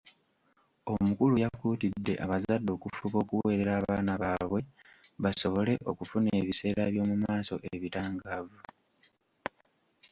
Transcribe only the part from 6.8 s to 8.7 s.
by’omu maaso ebitangaavu.